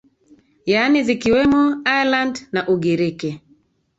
[0.65, 1.61] yaani zikiwemo
[1.95, 3.39] ireland na ugiriki